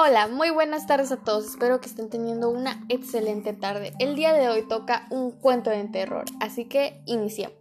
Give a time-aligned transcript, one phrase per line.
[0.00, 1.46] Hola, muy buenas tardes a todos.
[1.46, 3.92] Espero que estén teniendo una excelente tarde.
[3.98, 7.58] El día de hoy toca un cuento de terror, así que iniciamos.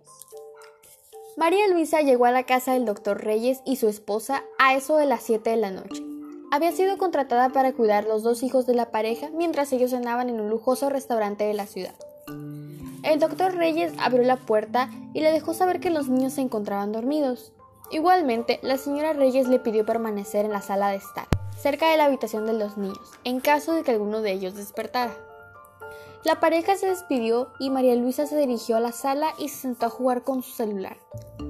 [1.36, 5.08] María Luisa llegó a la casa del doctor Reyes y su esposa a eso de
[5.08, 6.04] las 7 de la noche.
[6.52, 10.40] Había sido contratada para cuidar los dos hijos de la pareja mientras ellos cenaban en
[10.40, 11.96] un lujoso restaurante de la ciudad.
[13.04, 16.92] El doctor Reyes abrió la puerta y le dejó saber que los niños se encontraban
[16.92, 17.52] dormidos.
[17.92, 22.06] Igualmente, la señora Reyes le pidió permanecer en la sala de estar cerca de la
[22.06, 25.16] habitación de los niños, en caso de que alguno de ellos despertara.
[26.24, 29.88] La pareja se despidió y María Luisa se dirigió a la sala y se sentó
[29.88, 30.98] a jugar con su celular.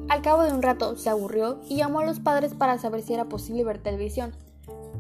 [0.10, 3.14] Al cabo de un rato se aburrió y llamó a los padres para saber si
[3.14, 4.34] era posible ver televisión.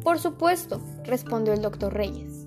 [0.03, 2.45] Por supuesto, respondió el doctor Reyes.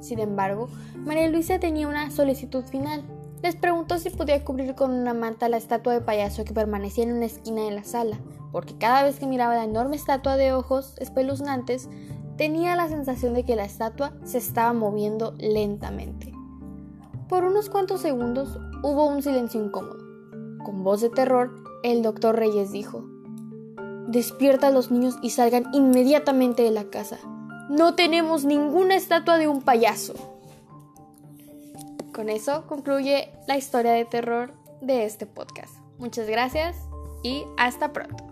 [0.00, 3.04] Sin embargo, María Luisa tenía una solicitud final.
[3.42, 7.12] Les preguntó si podía cubrir con una manta la estatua de payaso que permanecía en
[7.12, 8.20] una esquina de la sala,
[8.52, 11.88] porque cada vez que miraba la enorme estatua de ojos espeluznantes,
[12.36, 16.32] tenía la sensación de que la estatua se estaba moviendo lentamente.
[17.28, 19.98] Por unos cuantos segundos hubo un silencio incómodo.
[20.64, 21.50] Con voz de terror,
[21.82, 23.04] el doctor Reyes dijo,
[24.08, 27.18] Despierta a los niños y salgan inmediatamente de la casa.
[27.70, 30.39] No tenemos ninguna estatua de un payaso.
[32.12, 35.74] Con eso concluye la historia de terror de este podcast.
[35.98, 36.76] Muchas gracias
[37.22, 38.29] y hasta pronto.